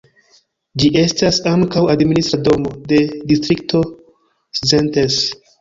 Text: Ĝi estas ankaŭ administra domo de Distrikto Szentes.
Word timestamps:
Ĝi 0.83 0.87
estas 1.01 1.37
ankaŭ 1.51 1.83
administra 1.95 2.41
domo 2.47 2.73
de 2.93 3.01
Distrikto 3.33 3.83
Szentes. 4.63 5.25